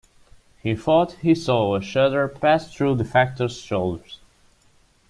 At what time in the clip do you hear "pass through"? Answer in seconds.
2.27-2.95